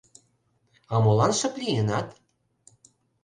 —А 0.93 0.95
молан 1.03 1.31
шып 1.39 1.53
лийынат? 1.61 2.07